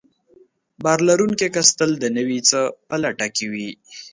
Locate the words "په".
2.87-2.95